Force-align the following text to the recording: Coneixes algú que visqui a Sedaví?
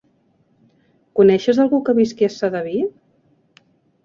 Coneixes 1.19 1.59
algú 1.65 1.81
que 1.91 1.95
visqui 2.01 2.29
a 2.29 2.31
Sedaví? 2.37 2.81